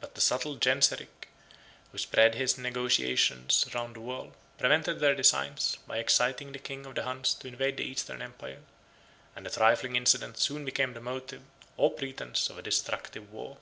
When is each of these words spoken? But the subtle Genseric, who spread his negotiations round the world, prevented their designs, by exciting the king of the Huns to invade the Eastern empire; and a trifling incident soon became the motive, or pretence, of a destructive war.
But 0.00 0.16
the 0.16 0.20
subtle 0.20 0.56
Genseric, 0.56 1.28
who 1.92 1.98
spread 1.98 2.34
his 2.34 2.58
negotiations 2.58 3.64
round 3.72 3.94
the 3.94 4.00
world, 4.00 4.34
prevented 4.58 4.98
their 4.98 5.14
designs, 5.14 5.78
by 5.86 5.98
exciting 5.98 6.50
the 6.50 6.58
king 6.58 6.84
of 6.84 6.96
the 6.96 7.04
Huns 7.04 7.32
to 7.34 7.46
invade 7.46 7.76
the 7.76 7.84
Eastern 7.84 8.22
empire; 8.22 8.62
and 9.36 9.46
a 9.46 9.50
trifling 9.50 9.94
incident 9.94 10.36
soon 10.36 10.64
became 10.64 10.94
the 10.94 11.00
motive, 11.00 11.42
or 11.76 11.92
pretence, 11.92 12.50
of 12.50 12.58
a 12.58 12.62
destructive 12.62 13.32
war. 13.32 13.56